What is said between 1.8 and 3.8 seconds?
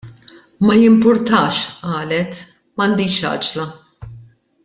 qalet" M'għandix għaġla.